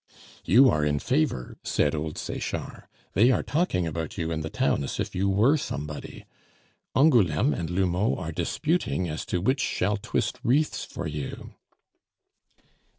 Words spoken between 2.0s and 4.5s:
Sechard; "they are talking about you in the